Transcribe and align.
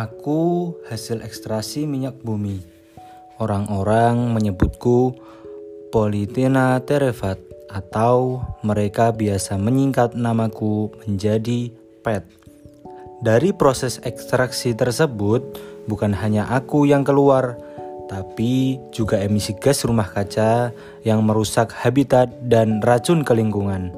Aku 0.00 0.72
hasil 0.88 1.20
ekstraksi 1.20 1.84
minyak 1.84 2.24
bumi. 2.24 2.64
Orang-orang 3.36 4.32
menyebutku 4.32 5.12
Politina 5.92 6.80
terevat 6.80 7.36
atau 7.68 8.40
mereka 8.64 9.12
biasa 9.12 9.60
menyingkat 9.60 10.16
namaku 10.16 10.88
menjadi 11.04 11.68
PET. 12.00 12.24
Dari 13.20 13.52
proses 13.52 14.00
ekstraksi 14.00 14.72
tersebut, 14.72 15.44
bukan 15.84 16.16
hanya 16.16 16.48
aku 16.48 16.88
yang 16.88 17.04
keluar, 17.04 17.60
tapi 18.08 18.80
juga 18.96 19.20
emisi 19.20 19.52
gas 19.52 19.84
rumah 19.84 20.08
kaca 20.08 20.72
yang 21.04 21.20
merusak 21.28 21.76
habitat 21.76 22.32
dan 22.48 22.80
racun 22.80 23.20
ke 23.20 23.36
lingkungan. 23.36 23.92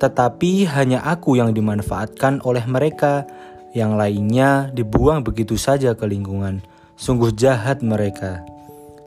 Tetapi 0.00 0.64
hanya 0.72 1.04
aku 1.04 1.36
yang 1.36 1.52
dimanfaatkan 1.52 2.40
oleh 2.48 2.64
mereka 2.64 3.28
yang 3.76 4.00
lainnya 4.00 4.72
dibuang 4.72 5.20
begitu 5.20 5.60
saja 5.60 5.92
ke 5.92 6.08
lingkungan. 6.08 6.64
Sungguh 6.96 7.30
jahat 7.36 7.84
mereka. 7.84 8.42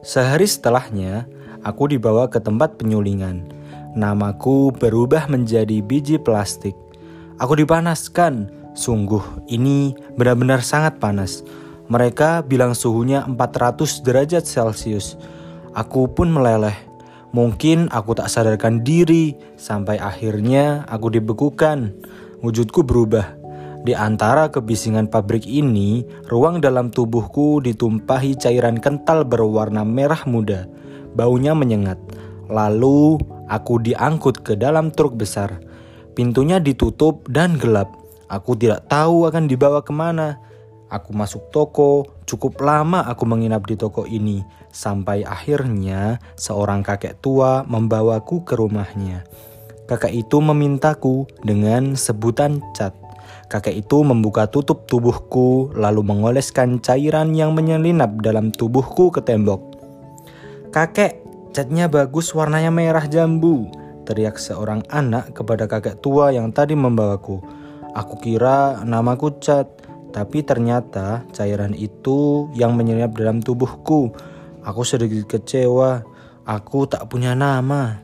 Sehari 0.05 0.45
setelahnya, 0.45 1.25
aku 1.65 1.89
dibawa 1.89 2.29
ke 2.29 2.37
tempat 2.37 2.77
penyulingan. 2.77 3.49
Namaku 3.97 4.71
berubah 4.71 5.27
menjadi 5.27 5.83
biji 5.83 6.21
plastik. 6.21 6.77
Aku 7.41 7.57
dipanaskan. 7.57 8.61
Sungguh, 8.71 9.19
ini 9.51 9.91
benar-benar 10.15 10.63
sangat 10.63 10.95
panas. 11.03 11.43
Mereka 11.91 12.47
bilang 12.47 12.71
suhunya 12.71 13.27
400 13.27 13.99
derajat 13.99 14.47
Celcius. 14.47 15.19
Aku 15.75 16.07
pun 16.07 16.31
meleleh. 16.31 16.77
Mungkin 17.35 17.91
aku 17.91 18.15
tak 18.15 18.31
sadarkan 18.31 18.79
diri 18.79 19.35
sampai 19.59 19.99
akhirnya 19.99 20.87
aku 20.87 21.11
dibekukan. 21.11 21.91
Wujudku 22.39 22.87
berubah 22.87 23.40
di 23.81 23.97
antara 23.97 24.45
kebisingan 24.53 25.09
pabrik 25.09 25.49
ini, 25.49 26.05
ruang 26.29 26.61
dalam 26.61 26.93
tubuhku 26.93 27.57
ditumpahi 27.65 28.37
cairan 28.37 28.77
kental 28.77 29.25
berwarna 29.25 29.81
merah 29.81 30.21
muda. 30.29 30.69
Baunya 31.17 31.57
menyengat. 31.57 31.97
Lalu 32.45 33.17
aku 33.49 33.81
diangkut 33.81 34.45
ke 34.45 34.53
dalam 34.53 34.93
truk 34.93 35.17
besar. 35.17 35.57
Pintunya 36.13 36.61
ditutup 36.61 37.25
dan 37.25 37.57
gelap. 37.57 37.89
Aku 38.29 38.53
tidak 38.53 38.85
tahu 38.85 39.25
akan 39.25 39.49
dibawa 39.49 39.81
ke 39.81 39.89
mana. 39.89 40.37
Aku 40.93 41.17
masuk 41.17 41.49
toko, 41.49 42.05
cukup 42.29 42.61
lama 42.61 43.01
aku 43.07 43.23
menginap 43.25 43.65
di 43.65 43.79
toko 43.79 44.05
ini, 44.05 44.43
sampai 44.69 45.23
akhirnya 45.25 46.21
seorang 46.35 46.83
kakek 46.83 47.17
tua 47.23 47.63
membawaku 47.65 48.43
ke 48.43 48.59
rumahnya. 48.59 49.25
Kakek 49.89 50.13
itu 50.27 50.37
memintaku 50.37 51.25
dengan 51.41 51.95
sebutan 51.97 52.61
cat. 52.77 53.00
Kakek 53.51 53.83
itu 53.83 53.99
membuka 54.07 54.47
tutup 54.47 54.87
tubuhku, 54.87 55.75
lalu 55.75 56.07
mengoleskan 56.07 56.79
cairan 56.79 57.35
yang 57.35 57.51
menyelinap 57.51 58.23
dalam 58.23 58.47
tubuhku 58.47 59.11
ke 59.11 59.19
tembok. 59.19 59.75
Kakek, 60.71 61.19
catnya 61.51 61.91
bagus 61.91 62.31
warnanya 62.31 62.71
merah 62.71 63.03
jambu, 63.11 63.67
teriak 64.07 64.39
seorang 64.39 64.87
anak 64.87 65.35
kepada 65.35 65.67
kakek 65.67 65.99
tua 65.99 66.31
yang 66.31 66.55
tadi 66.55 66.79
membawaku. 66.79 67.43
Aku 67.91 68.23
kira 68.23 68.87
namaku 68.87 69.35
Cat, 69.43 69.67
tapi 70.15 70.47
ternyata 70.47 71.27
cairan 71.35 71.75
itu 71.75 72.47
yang 72.55 72.79
menyelinap 72.79 73.19
dalam 73.19 73.43
tubuhku. 73.43 74.15
Aku 74.63 74.87
sedikit 74.87 75.27
kecewa, 75.27 76.07
aku 76.47 76.87
tak 76.87 77.03
punya 77.11 77.35
nama. 77.35 77.99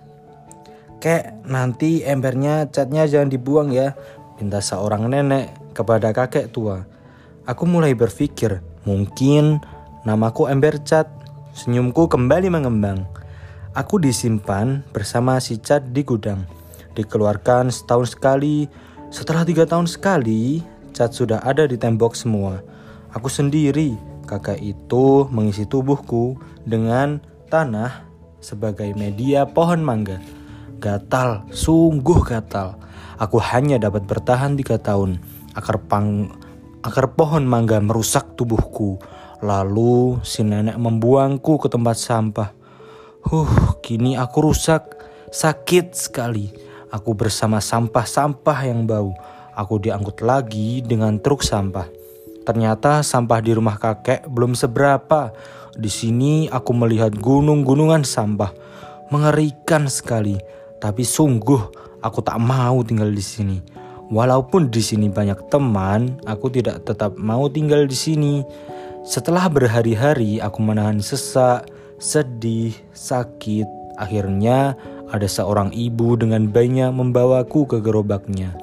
Kek, 0.97 1.45
nanti 1.45 2.01
embernya 2.01 2.67
catnya 2.73 3.05
jangan 3.05 3.29
dibuang 3.29 3.69
ya, 3.69 3.93
Pinta 4.37 4.61
seorang 4.61 5.09
nenek 5.09 5.49
kepada 5.73 6.13
kakek 6.13 6.53
tua. 6.53 6.85
Aku 7.49 7.65
mulai 7.65 7.97
berpikir, 7.97 8.61
mungkin 8.85 9.57
namaku 10.05 10.45
Ember 10.45 10.77
Cat. 10.85 11.09
Senyumku 11.57 12.05
kembali 12.05 12.53
mengembang. 12.53 13.09
Aku 13.73 13.97
disimpan 13.97 14.85
bersama 14.93 15.41
si 15.41 15.57
Cat 15.57 15.89
di 15.89 16.05
gudang. 16.05 16.45
Dikeluarkan 16.93 17.73
setahun 17.73 18.13
sekali. 18.13 18.69
Setelah 19.09 19.41
tiga 19.41 19.65
tahun 19.65 19.89
sekali, 19.89 20.61
Cat 20.93 21.17
sudah 21.17 21.41
ada 21.41 21.65
di 21.65 21.73
tembok 21.73 22.13
semua. 22.13 22.61
Aku 23.17 23.33
sendiri, 23.33 23.97
kakak 24.29 24.61
itu 24.61 25.25
mengisi 25.33 25.65
tubuhku 25.65 26.37
dengan 26.61 27.17
tanah 27.49 28.05
sebagai 28.37 28.93
media 28.93 29.49
pohon 29.49 29.81
mangga. 29.81 30.21
Gatal, 30.77 31.41
sungguh 31.49 32.21
gatal. 32.21 32.77
Aku 33.17 33.41
hanya 33.41 33.81
dapat 33.81 34.05
bertahan 34.05 34.53
tiga 34.53 34.77
tahun. 34.77 35.17
Akar 35.57 35.81
pang, 35.89 36.29
akar 36.85 37.17
pohon 37.17 37.49
mangga 37.49 37.81
merusak 37.81 38.37
tubuhku. 38.37 39.01
Lalu 39.41 40.21
si 40.21 40.45
nenek 40.45 40.77
membuangku 40.77 41.57
ke 41.57 41.65
tempat 41.65 41.97
sampah. 41.97 42.49
Huh, 43.25 43.77
kini 43.81 44.13
aku 44.13 44.53
rusak, 44.53 45.01
sakit 45.33 45.97
sekali. 45.97 46.53
Aku 46.93 47.17
bersama 47.17 47.57
sampah-sampah 47.57 48.59
yang 48.69 48.85
bau. 48.85 49.17
Aku 49.57 49.81
diangkut 49.81 50.21
lagi 50.21 50.85
dengan 50.85 51.17
truk 51.17 51.41
sampah. 51.41 51.89
Ternyata 52.45 53.01
sampah 53.01 53.41
di 53.41 53.51
rumah 53.57 53.81
kakek 53.81 54.29
belum 54.29 54.53
seberapa. 54.53 55.33
Di 55.73 55.89
sini 55.89 56.45
aku 56.47 56.71
melihat 56.77 57.17
gunung-gunungan 57.17 58.05
sampah. 58.05 58.53
Mengerikan 59.09 59.89
sekali. 59.89 60.37
Tapi 60.77 61.01
sungguh 61.01 61.96
Aku 62.05 62.21
tak 62.21 62.37
mau 62.37 62.85
tinggal 62.85 63.09
di 63.09 63.23
sini. 63.23 63.57
Walaupun 64.07 64.71
di 64.71 64.79
sini 64.79 65.11
banyak 65.11 65.51
teman, 65.51 66.21
aku 66.23 66.47
tidak 66.47 66.87
tetap 66.87 67.19
mau 67.19 67.51
tinggal 67.51 67.83
di 67.83 67.97
sini. 67.97 68.45
Setelah 69.03 69.51
berhari-hari 69.51 70.39
aku 70.39 70.63
menahan 70.63 71.03
sesak, 71.03 71.67
sedih, 71.99 72.71
sakit. 72.95 73.67
Akhirnya 73.97 74.77
ada 75.09 75.25
seorang 75.25 75.73
ibu 75.73 76.15
dengan 76.15 76.47
bayinya 76.47 76.93
membawaku 76.93 77.65
ke 77.65 77.77
gerobaknya. 77.79 78.53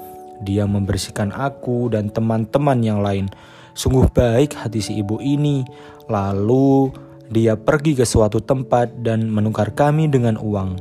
Dia 0.44 0.68
membersihkan 0.68 1.32
aku 1.34 1.90
dan 1.90 2.12
teman-teman 2.12 2.78
yang 2.84 3.00
lain. 3.00 3.32
Sungguh 3.74 4.06
baik 4.12 4.54
hati 4.54 4.84
si 4.84 5.00
ibu 5.00 5.18
ini. 5.18 5.66
Lalu 6.06 6.92
dia 7.32 7.56
pergi 7.56 7.96
ke 7.96 8.04
suatu 8.04 8.38
tempat 8.38 9.02
dan 9.02 9.26
menukar 9.32 9.72
kami 9.72 10.06
dengan 10.06 10.36
uang. 10.36 10.76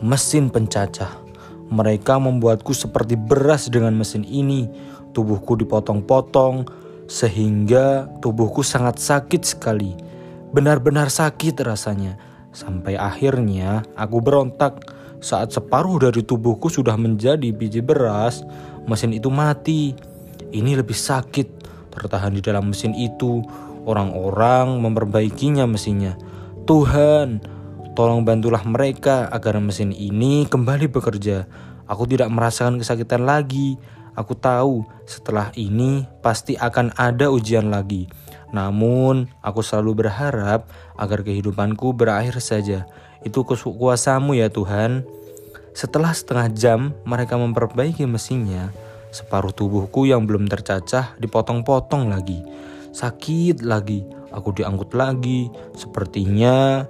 Mesin 0.00 0.48
pencacah. 0.48 1.25
Mereka 1.66 2.22
membuatku 2.22 2.70
seperti 2.70 3.18
beras 3.18 3.66
dengan 3.66 3.94
mesin 3.98 4.22
ini. 4.22 4.70
Tubuhku 5.10 5.56
dipotong-potong 5.58 6.68
sehingga 7.06 8.10
tubuhku 8.20 8.60
sangat 8.66 8.98
sakit 8.98 9.42
sekali. 9.42 9.94
Benar-benar 10.54 11.10
sakit 11.10 11.58
rasanya. 11.62 12.18
Sampai 12.54 12.96
akhirnya 12.96 13.84
aku 13.98 14.22
berontak 14.22 14.80
saat 15.20 15.52
separuh 15.52 15.98
dari 15.98 16.22
tubuhku 16.22 16.68
sudah 16.68 16.94
menjadi 16.94 17.50
biji 17.50 17.80
beras, 17.80 18.44
mesin 18.84 19.16
itu 19.16 19.32
mati. 19.32 19.96
Ini 20.52 20.78
lebih 20.78 20.94
sakit 20.94 21.48
tertahan 21.92 22.36
di 22.36 22.40
dalam 22.44 22.70
mesin 22.70 22.92
itu. 22.94 23.42
Orang-orang 23.86 24.82
memperbaikinya 24.82 25.62
mesinnya. 25.64 26.18
Tuhan, 26.66 27.38
Tolong 27.96 28.28
bantulah 28.28 28.60
mereka 28.68 29.24
agar 29.32 29.56
mesin 29.56 29.88
ini 29.88 30.44
kembali 30.44 30.92
bekerja. 30.92 31.48
Aku 31.88 32.04
tidak 32.04 32.28
merasakan 32.28 32.76
kesakitan 32.76 33.24
lagi. 33.24 33.80
Aku 34.12 34.36
tahu 34.36 34.84
setelah 35.08 35.48
ini 35.56 36.04
pasti 36.20 36.60
akan 36.60 36.92
ada 37.00 37.32
ujian 37.32 37.72
lagi. 37.72 38.04
Namun, 38.52 39.32
aku 39.40 39.64
selalu 39.64 40.04
berharap 40.04 40.68
agar 41.00 41.24
kehidupanku 41.24 41.96
berakhir 41.96 42.36
saja. 42.44 42.84
Itu 43.24 43.48
kuasamu 43.48 44.36
ya 44.36 44.52
Tuhan. 44.52 45.00
Setelah 45.72 46.12
setengah 46.12 46.52
jam 46.52 46.80
mereka 47.08 47.40
memperbaiki 47.40 48.04
mesinnya, 48.04 48.76
separuh 49.08 49.56
tubuhku 49.56 50.04
yang 50.04 50.28
belum 50.28 50.52
tercacah 50.52 51.16
dipotong-potong 51.16 52.12
lagi. 52.12 52.44
Sakit 52.92 53.64
lagi, 53.64 54.04
aku 54.36 54.52
diangkut 54.52 54.92
lagi. 54.92 55.48
Sepertinya 55.72 56.84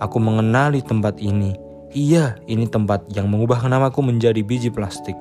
Aku 0.00 0.16
mengenali 0.16 0.80
tempat 0.80 1.20
ini. 1.20 1.52
Iya, 1.92 2.40
ini 2.48 2.64
tempat 2.64 3.04
yang 3.12 3.28
mengubah 3.28 3.60
namaku 3.68 4.00
menjadi 4.00 4.40
biji 4.40 4.72
plastik. 4.72 5.18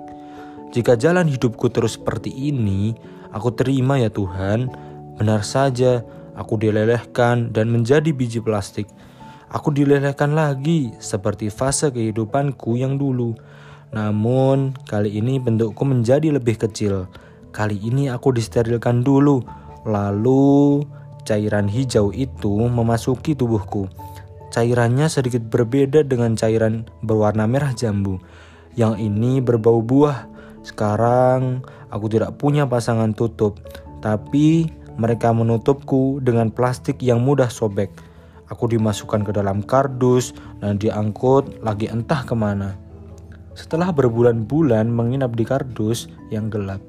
Jika 0.72 0.96
jalan 0.96 1.28
hidupku 1.28 1.68
terus 1.68 2.00
seperti 2.00 2.32
ini, 2.32 2.96
aku 3.36 3.52
terima 3.52 4.00
ya 4.00 4.08
Tuhan. 4.08 4.72
Benar 5.20 5.44
saja, 5.44 6.00
aku 6.32 6.56
dilelehkan 6.56 7.52
dan 7.52 7.68
menjadi 7.68 8.16
biji 8.16 8.40
plastik. 8.40 8.88
Aku 9.52 9.74
dilelehkan 9.74 10.32
lagi 10.32 10.94
seperti 11.02 11.52
fase 11.52 11.92
kehidupanku 11.92 12.80
yang 12.80 12.96
dulu. 12.96 13.36
Namun, 13.92 14.78
kali 14.86 15.18
ini 15.18 15.42
bentukku 15.42 15.84
menjadi 15.84 16.32
lebih 16.32 16.56
kecil. 16.56 17.10
Kali 17.50 17.82
ini 17.82 18.08
aku 18.08 18.30
disterilkan 18.30 19.02
dulu. 19.02 19.42
Lalu, 19.90 20.86
cairan 21.26 21.66
hijau 21.66 22.14
itu 22.14 22.54
memasuki 22.70 23.34
tubuhku. 23.34 23.90
Cairannya 24.50 25.06
sedikit 25.06 25.46
berbeda 25.46 26.02
dengan 26.02 26.34
cairan 26.34 26.90
berwarna 27.06 27.46
merah 27.46 27.70
jambu. 27.70 28.18
Yang 28.74 29.06
ini 29.06 29.46
berbau 29.46 29.86
buah. 29.86 30.26
Sekarang 30.66 31.62
aku 31.94 32.10
tidak 32.10 32.42
punya 32.42 32.66
pasangan 32.66 33.14
tutup, 33.14 33.62
tapi 34.02 34.74
mereka 34.98 35.30
menutupku 35.30 36.18
dengan 36.26 36.50
plastik 36.50 36.98
yang 37.06 37.22
mudah 37.22 37.48
sobek. 37.48 37.94
Aku 38.50 38.66
dimasukkan 38.66 39.22
ke 39.22 39.32
dalam 39.32 39.62
kardus 39.62 40.34
dan 40.58 40.82
diangkut 40.82 41.62
lagi 41.62 41.86
entah 41.86 42.26
ke 42.26 42.34
mana. 42.34 42.74
Setelah 43.54 43.94
berbulan-bulan 43.94 44.90
menginap 44.90 45.38
di 45.38 45.46
kardus 45.46 46.10
yang 46.34 46.50
gelap, 46.50 46.82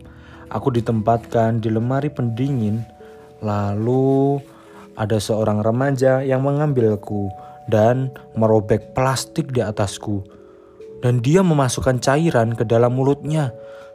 aku 0.49 0.73
ditempatkan 0.73 1.61
di 1.61 1.69
lemari 1.69 2.09
pendingin. 2.09 2.81
Lalu 3.45 4.41
ada 4.97 5.21
seorang 5.21 5.61
remaja 5.61 6.25
yang 6.25 6.41
mengambilku 6.41 7.29
dan 7.71 8.11
merobek 8.35 8.93
plastik 8.93 9.55
di 9.55 9.63
atasku. 9.63 10.27
Dan 11.01 11.25
dia 11.25 11.41
memasukkan 11.41 12.03
cairan 12.03 12.53
ke 12.53 12.67
dalam 12.69 12.99
mulutnya. 12.99 13.55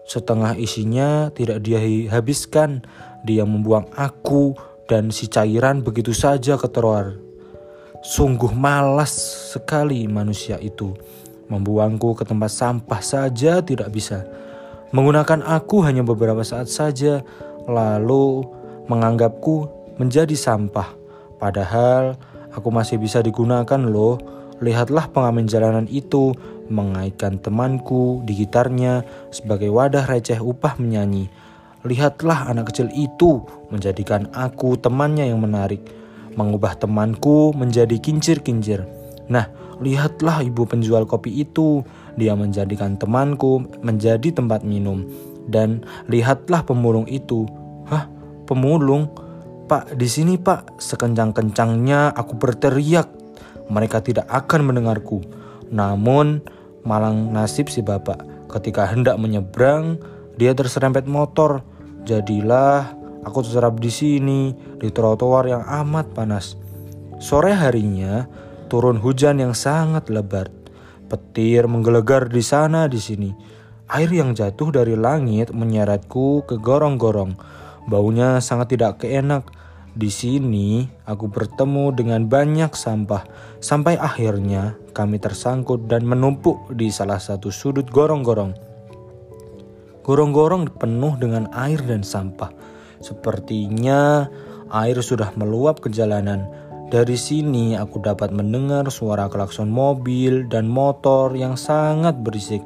Setengah 0.09 0.57
isinya 0.57 1.29
tidak 1.35 1.61
dia 1.61 1.83
habiskan. 2.09 2.81
Dia 3.27 3.45
membuang 3.45 3.91
aku 3.93 4.57
dan 4.89 5.13
si 5.13 5.29
cairan 5.29 5.85
begitu 5.85 6.15
saja 6.15 6.57
ke. 6.57 7.21
Sungguh 8.05 8.53
malas 8.53 9.13
sekali 9.53 10.05
manusia 10.09 10.57
itu. 10.61 10.93
Membuangku 11.49 12.17
ke 12.17 12.25
tempat 12.25 12.49
sampah 12.49 13.01
saja 13.01 13.61
tidak 13.61 13.93
bisa. 13.93 14.25
Menggunakan 14.93 15.45
aku 15.45 15.81
hanya 15.85 16.01
beberapa 16.05 16.41
saat 16.41 16.69
saja, 16.69 17.21
lalu 17.65 18.45
menganggapku 18.89 19.69
menjadi 19.97 20.33
sampah. 20.37 20.93
Padahal 21.41 22.17
Aku 22.55 22.71
masih 22.71 22.95
bisa 22.95 23.19
digunakan 23.19 23.79
loh. 23.83 24.17
Lihatlah 24.63 25.11
pengamen 25.11 25.51
jalanan 25.51 25.83
itu 25.91 26.31
mengaitkan 26.71 27.37
temanku 27.43 28.23
di 28.23 28.39
gitarnya 28.39 29.03
sebagai 29.27 29.67
wadah 29.67 30.07
receh 30.07 30.39
upah 30.39 30.79
menyanyi. 30.79 31.27
Lihatlah 31.83 32.49
anak 32.49 32.71
kecil 32.71 32.89
itu 32.95 33.43
menjadikan 33.69 34.31
aku 34.31 34.79
temannya 34.79 35.27
yang 35.27 35.43
menarik. 35.43 35.83
Mengubah 36.39 36.79
temanku 36.79 37.51
menjadi 37.51 37.99
kincir-kincir. 37.99 38.87
Nah, 39.27 39.51
lihatlah 39.83 40.41
ibu 40.41 40.63
penjual 40.63 41.03
kopi 41.03 41.43
itu. 41.43 41.83
Dia 42.15 42.33
menjadikan 42.33 42.95
temanku 42.95 43.67
menjadi 43.83 44.31
tempat 44.31 44.63
minum. 44.63 45.03
Dan 45.45 45.83
lihatlah 46.07 46.63
pemulung 46.63 47.05
itu. 47.11 47.45
Hah, 47.91 48.07
pemulung? 48.47 49.24
Pak, 49.65 49.97
di 49.97 50.05
sini 50.05 50.37
pak, 50.37 50.77
sekencang-kencangnya 50.77 52.13
aku 52.13 52.37
berteriak. 52.37 53.09
Mereka 53.65 54.05
tidak 54.05 54.29
akan 54.29 54.69
mendengarku. 54.69 55.25
Namun, 55.73 56.45
malang 56.85 57.33
nasib 57.33 57.73
si 57.73 57.81
bapak. 57.81 58.21
Ketika 58.45 58.85
hendak 58.85 59.17
menyeberang, 59.17 59.97
dia 60.37 60.53
terserempet 60.53 61.09
motor. 61.09 61.65
Jadilah 62.05 62.93
aku 63.25 63.41
terserap 63.41 63.81
di 63.81 63.89
sini, 63.89 64.53
di 64.77 64.93
trotoar 64.93 65.49
yang 65.49 65.65
amat 65.65 66.13
panas. 66.13 66.53
Sore 67.17 67.57
harinya, 67.57 68.29
turun 68.69 69.01
hujan 69.01 69.41
yang 69.41 69.57
sangat 69.57 70.13
lebat. 70.13 70.53
Petir 71.09 71.65
menggelegar 71.65 72.29
di 72.29 72.45
sana 72.45 72.85
di 72.85 73.01
sini. 73.01 73.33
Air 73.89 74.13
yang 74.13 74.37
jatuh 74.37 74.69
dari 74.69 74.93
langit 74.93 75.49
menyeretku 75.49 76.45
ke 76.45 76.61
gorong-gorong 76.61 77.33
Baunya 77.85 78.41
sangat 78.41 78.73
tidak 78.73 79.05
keenak. 79.05 79.45
Di 79.95 80.11
sini 80.11 80.83
aku 81.07 81.31
bertemu 81.31 81.95
dengan 81.95 82.27
banyak 82.27 82.75
sampah 82.75 83.23
sampai 83.63 83.95
akhirnya 83.95 84.75
kami 84.91 85.23
tersangkut 85.23 85.87
dan 85.87 86.03
menumpuk 86.03 86.67
di 86.75 86.91
salah 86.91 87.15
satu 87.15 87.47
sudut 87.47 87.87
gorong-gorong. 87.87 88.51
Gorong-gorong 90.03 90.67
penuh 90.75 91.15
dengan 91.15 91.47
air 91.55 91.79
dan 91.79 92.03
sampah. 92.03 92.51
Sepertinya 92.99 94.27
air 94.67 94.99
sudah 94.99 95.31
meluap 95.39 95.79
ke 95.79 95.87
jalanan. 95.87 96.43
Dari 96.91 97.15
sini 97.15 97.79
aku 97.79 98.03
dapat 98.03 98.35
mendengar 98.35 98.91
suara 98.91 99.31
klakson 99.31 99.71
mobil 99.71 100.51
dan 100.51 100.67
motor 100.67 101.31
yang 101.39 101.55
sangat 101.55 102.19
berisik. 102.19 102.61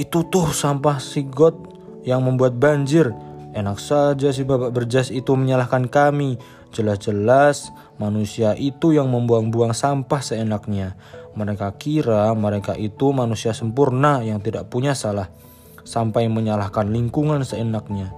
Itu 0.00 0.24
tuh 0.32 0.48
sampah 0.48 0.96
sigot 0.96 1.60
yang 2.08 2.24
membuat 2.24 2.56
banjir. 2.56 3.12
Enak 3.56 3.80
saja 3.80 4.28
si 4.28 4.44
bapak 4.44 4.76
berjas 4.76 5.08
itu 5.08 5.32
menyalahkan 5.32 5.88
kami. 5.88 6.36
Jelas-jelas 6.68 7.72
manusia 7.96 8.52
itu 8.52 8.92
yang 8.92 9.08
membuang-buang 9.08 9.72
sampah 9.72 10.20
seenaknya. 10.20 11.00
Mereka 11.32 11.80
kira 11.80 12.28
mereka 12.36 12.76
itu 12.76 13.08
manusia 13.16 13.56
sempurna 13.56 14.20
yang 14.20 14.44
tidak 14.44 14.68
punya 14.68 14.92
salah. 14.92 15.32
Sampai 15.80 16.28
menyalahkan 16.28 16.92
lingkungan 16.92 17.40
seenaknya. 17.48 18.12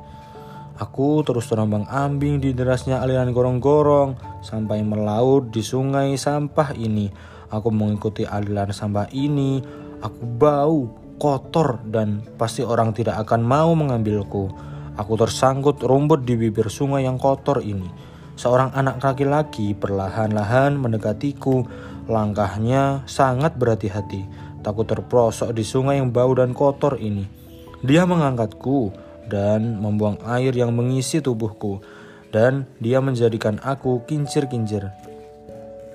Aku 0.81 1.21
terus 1.23 1.47
terombang 1.47 1.85
ambing 1.87 2.41
di 2.41 2.56
derasnya 2.56 3.05
aliran 3.05 3.37
gorong-gorong 3.37 4.17
sampai 4.41 4.81
melaut 4.81 5.53
di 5.53 5.61
sungai 5.61 6.17
sampah 6.17 6.75
ini. 6.75 7.12
Aku 7.53 7.69
mengikuti 7.71 8.26
aliran 8.26 8.73
sampah 8.75 9.06
ini. 9.15 9.61
Aku 10.00 10.25
bau, 10.25 10.88
kotor, 11.21 11.85
dan 11.85 12.25
pasti 12.41 12.65
orang 12.65 12.97
tidak 12.97 13.21
akan 13.29 13.44
mau 13.44 13.76
mengambilku. 13.76 14.69
Aku 14.98 15.14
tersangkut 15.14 15.78
rumput 15.84 16.26
di 16.26 16.34
bibir 16.34 16.66
sungai 16.66 17.06
yang 17.06 17.20
kotor 17.20 17.62
ini. 17.62 17.87
Seorang 18.40 18.72
anak 18.72 19.04
laki-laki 19.04 19.76
perlahan-lahan 19.76 20.75
mendekatiku. 20.81 21.69
Langkahnya 22.08 23.04
sangat 23.04 23.54
berhati-hati. 23.60 24.26
Takut 24.64 24.88
terprosok 24.88 25.54
di 25.54 25.62
sungai 25.62 26.00
yang 26.00 26.10
bau 26.10 26.32
dan 26.34 26.56
kotor 26.56 26.96
ini. 26.96 27.28
Dia 27.84 28.08
mengangkatku 28.08 28.92
dan 29.31 29.78
membuang 29.78 30.19
air 30.25 30.56
yang 30.56 30.72
mengisi 30.72 31.20
tubuhku. 31.20 31.84
Dan 32.31 32.66
dia 32.81 33.02
menjadikan 33.04 33.60
aku 33.62 34.06
kincir-kincir. 34.08 34.88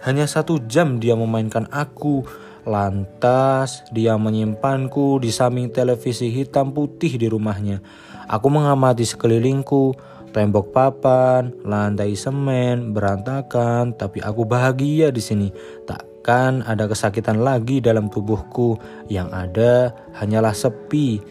Hanya 0.06 0.30
satu 0.30 0.62
jam 0.69 1.01
dia 1.01 1.18
memainkan 1.18 1.65
aku. 1.74 2.21
Lantas 2.65 3.86
dia 3.94 4.18
menyimpanku 4.18 5.21
di 5.21 5.30
samping 5.30 5.69
televisi 5.69 6.33
hitam 6.33 6.74
putih 6.74 7.18
di 7.18 7.30
rumahnya. 7.30 7.81
Aku 8.25 8.50
mengamati 8.50 9.06
sekelilingku, 9.06 9.94
tembok 10.33 10.74
papan, 10.74 11.54
lantai 11.62 12.18
semen, 12.18 12.92
berantakan, 12.92 13.94
tapi 13.94 14.19
aku 14.19 14.44
bahagia 14.44 15.13
di 15.13 15.22
sini. 15.22 15.48
Takkan 15.86 16.66
ada 16.66 16.89
kesakitan 16.89 17.39
lagi 17.39 17.80
dalam 17.80 18.10
tubuhku, 18.10 18.81
yang 19.07 19.30
ada 19.30 19.94
hanyalah 20.18 20.51
sepi. 20.51 21.22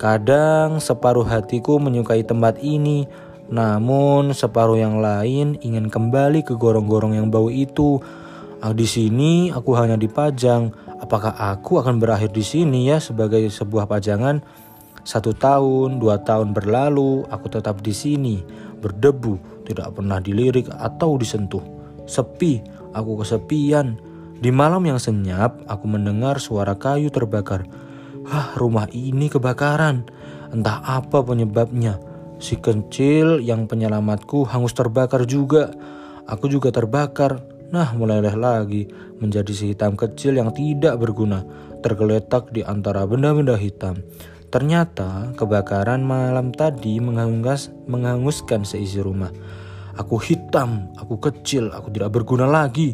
Kadang 0.00 0.82
separuh 0.82 1.22
hatiku 1.22 1.78
menyukai 1.78 2.26
tempat 2.26 2.58
ini, 2.58 3.06
namun 3.52 4.32
separuh 4.32 4.80
yang 4.80 4.98
lain 4.98 5.60
ingin 5.60 5.92
kembali 5.92 6.42
ke 6.42 6.56
gorong-gorong 6.56 7.14
yang 7.14 7.28
bau 7.28 7.52
itu. 7.52 8.00
Ah, 8.58 8.72
di 8.72 8.88
sini 8.88 9.52
aku 9.52 9.76
hanya 9.78 10.00
dipajang. 10.00 10.72
Apakah 11.02 11.34
aku 11.34 11.82
akan 11.82 11.98
berakhir 11.98 12.30
di 12.30 12.46
sini 12.46 12.88
ya 12.88 12.98
sebagai 12.98 13.42
sebuah 13.50 13.90
pajangan? 13.90 14.42
Satu 15.02 15.34
tahun, 15.34 15.98
dua 15.98 16.22
tahun 16.22 16.54
berlalu, 16.54 17.26
aku 17.26 17.50
tetap 17.50 17.82
di 17.82 17.90
sini, 17.90 18.38
berdebu, 18.78 19.66
tidak 19.66 19.98
pernah 19.98 20.22
dilirik 20.22 20.70
atau 20.78 21.18
disentuh. 21.18 21.62
Sepi, 22.06 22.62
aku 22.94 23.22
kesepian. 23.22 23.98
Di 24.42 24.50
malam 24.50 24.82
yang 24.86 25.02
senyap, 25.02 25.58
aku 25.66 25.86
mendengar 25.90 26.38
suara 26.38 26.74
kayu 26.78 27.10
terbakar. 27.10 27.66
Hah, 28.26 28.54
rumah 28.54 28.86
ini 28.94 29.26
kebakaran. 29.26 30.06
Entah 30.54 30.82
apa 30.82 31.22
penyebabnya. 31.22 31.98
Si 32.42 32.58
kecil 32.58 33.38
yang 33.42 33.70
penyelamatku 33.70 34.46
hangus 34.50 34.74
terbakar 34.74 35.26
juga. 35.26 35.70
Aku 36.26 36.46
juga 36.50 36.70
terbakar. 36.74 37.42
Nah, 37.70 37.94
mulailah 37.94 38.34
lagi 38.34 38.86
menjadi 39.18 39.50
si 39.54 39.74
hitam 39.74 39.94
kecil 39.94 40.38
yang 40.38 40.50
tidak 40.50 40.98
berguna, 40.98 41.46
tergeletak 41.80 42.50
di 42.50 42.66
antara 42.66 43.06
benda-benda 43.06 43.54
hitam. 43.54 44.02
Ternyata 44.52 45.32
kebakaran 45.32 46.04
malam 46.04 46.52
tadi 46.52 47.00
menghanguskan, 47.00 48.68
seisi 48.68 49.00
rumah. 49.00 49.32
Aku 49.96 50.20
hitam, 50.20 50.92
aku 51.00 51.16
kecil, 51.24 51.72
aku 51.72 51.88
tidak 51.88 52.12
berguna 52.12 52.44
lagi. 52.44 52.92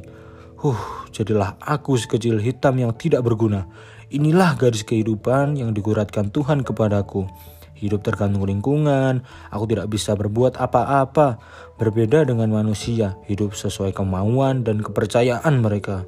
Huh, 0.62 0.78
jadilah 1.10 1.58
aku 1.58 1.98
sekecil 1.98 2.38
hitam 2.38 2.78
yang 2.78 2.94
tidak 2.94 3.26
berguna. 3.26 3.66
Inilah 4.14 4.54
garis 4.54 4.86
kehidupan 4.86 5.58
yang 5.58 5.74
diguratkan 5.74 6.30
Tuhan 6.30 6.62
kepadaku. 6.62 7.26
Hidup 7.74 8.06
tergantung 8.06 8.46
lingkungan, 8.46 9.26
aku 9.50 9.64
tidak 9.70 9.90
bisa 9.90 10.14
berbuat 10.14 10.62
apa-apa. 10.62 11.42
Berbeda 11.74 12.22
dengan 12.22 12.50
manusia, 12.54 13.18
hidup 13.26 13.58
sesuai 13.58 13.94
kemauan 13.94 14.62
dan 14.62 14.78
kepercayaan 14.82 15.58
mereka. 15.58 16.06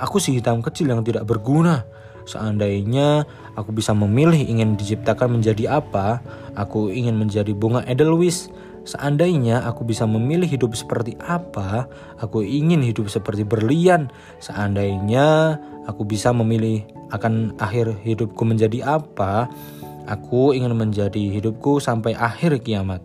Aku 0.00 0.20
si 0.20 0.36
hitam 0.36 0.60
kecil 0.60 0.92
yang 0.92 1.04
tidak 1.04 1.24
berguna. 1.24 1.84
Seandainya 2.26 3.22
aku 3.54 3.70
bisa 3.70 3.94
memilih 3.94 4.42
ingin 4.42 4.74
diciptakan 4.74 5.38
menjadi 5.38 5.78
apa, 5.78 6.20
aku 6.58 6.90
ingin 6.90 7.14
menjadi 7.14 7.54
bunga 7.54 7.86
edelweiss. 7.86 8.50
Seandainya 8.86 9.66
aku 9.66 9.82
bisa 9.82 10.06
memilih 10.06 10.46
hidup 10.46 10.74
seperti 10.74 11.18
apa, 11.22 11.90
aku 12.22 12.42
ingin 12.42 12.82
hidup 12.82 13.10
seperti 13.10 13.42
berlian. 13.46 14.10
Seandainya 14.42 15.58
aku 15.86 16.06
bisa 16.06 16.30
memilih 16.34 16.86
akan 17.14 17.54
akhir 17.62 17.94
hidupku 18.02 18.42
menjadi 18.42 18.98
apa, 18.98 19.50
aku 20.10 20.54
ingin 20.54 20.74
menjadi 20.74 21.30
hidupku 21.38 21.78
sampai 21.78 22.14
akhir 22.14 22.62
kiamat. 22.62 23.02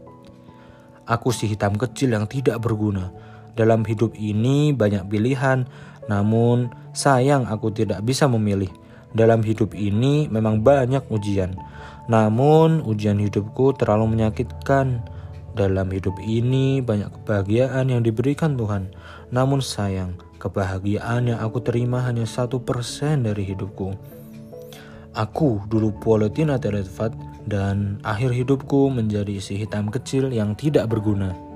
Aku 1.05 1.33
si 1.33 1.49
hitam 1.49 1.77
kecil 1.77 2.13
yang 2.13 2.29
tidak 2.29 2.61
berguna. 2.61 3.13
Dalam 3.57 3.81
hidup 3.85 4.13
ini 4.17 4.71
banyak 4.71 5.09
pilihan, 5.09 5.65
namun 6.09 6.71
sayang 6.93 7.45
aku 7.49 7.73
tidak 7.73 8.05
bisa 8.05 8.29
memilih. 8.29 8.69
Dalam 9.11 9.43
hidup 9.43 9.75
ini 9.75 10.31
memang 10.31 10.63
banyak 10.63 11.03
ujian, 11.11 11.55
namun 12.07 12.79
ujian 12.87 13.19
hidupku 13.19 13.75
terlalu 13.75 14.17
menyakitkan. 14.17 15.03
Dalam 15.51 15.91
hidup 15.91 16.15
ini 16.23 16.79
banyak 16.79 17.11
kebahagiaan 17.11 17.91
yang 17.91 18.07
diberikan 18.07 18.55
Tuhan, 18.55 18.95
namun 19.35 19.59
sayang 19.59 20.15
kebahagiaan 20.39 21.27
yang 21.27 21.43
aku 21.43 21.59
terima 21.59 22.07
hanya 22.07 22.23
satu 22.23 22.63
persen 22.63 23.27
dari 23.27 23.51
hidupku. 23.51 23.91
Aku 25.11 25.59
dulu 25.67 25.91
Politina 25.99 26.55
Terefat 26.55 27.11
dan 27.43 27.99
akhir 28.07 28.31
hidupku 28.31 28.87
menjadi 28.95 29.43
si 29.43 29.59
hitam 29.59 29.91
kecil 29.91 30.31
yang 30.31 30.55
tidak 30.55 30.87
berguna. 30.87 31.50